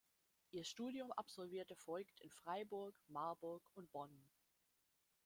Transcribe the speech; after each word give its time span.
Ihr 0.49 0.63
Studium 0.63 1.11
absolvierte 1.11 1.77
Voigt 1.85 2.21
in 2.21 2.31
Freiburg, 2.31 2.95
Marburg 3.07 3.61
und 3.75 3.91
Bonn. 3.91 4.27